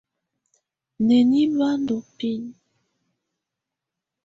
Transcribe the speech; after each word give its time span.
Nǝ́ni 1.05 1.41
bá 1.55 1.69
ndɔ́ 1.81 1.99
binǝ? 2.17 2.49